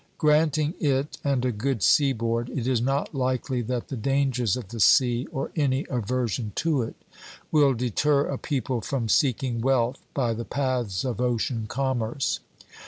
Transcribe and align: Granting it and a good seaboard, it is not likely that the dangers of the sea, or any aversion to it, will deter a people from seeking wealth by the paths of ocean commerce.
Granting 0.17 0.73
it 0.79 1.19
and 1.23 1.45
a 1.45 1.51
good 1.51 1.83
seaboard, 1.83 2.49
it 2.49 2.65
is 2.65 2.81
not 2.81 3.13
likely 3.13 3.61
that 3.61 3.89
the 3.89 3.95
dangers 3.95 4.57
of 4.57 4.69
the 4.69 4.79
sea, 4.79 5.27
or 5.31 5.51
any 5.55 5.85
aversion 5.91 6.51
to 6.55 6.81
it, 6.81 6.95
will 7.51 7.75
deter 7.75 8.25
a 8.25 8.39
people 8.39 8.81
from 8.81 9.07
seeking 9.07 9.61
wealth 9.61 9.99
by 10.15 10.33
the 10.33 10.43
paths 10.43 11.05
of 11.05 11.21
ocean 11.21 11.67
commerce. 11.67 12.39